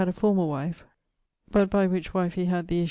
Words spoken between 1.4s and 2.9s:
but by which wife he had Surrey, esq.